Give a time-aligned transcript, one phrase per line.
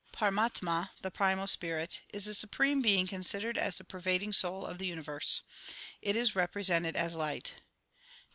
[0.11, 4.87] Paramatama, the primal spirit, is the Supreme Being considered as the pervading soul of the
[4.87, 5.43] universe.
[6.01, 7.61] It is represented as light.